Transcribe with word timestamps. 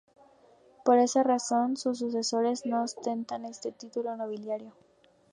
Por 0.83 0.97
esa 0.97 1.21
razón 1.21 1.77
sus 1.77 1.99
sucesores 1.99 2.65
no 2.65 2.81
ostentan 2.81 3.45
este 3.45 3.71
título 3.71 4.17
nobiliario. 4.17 4.73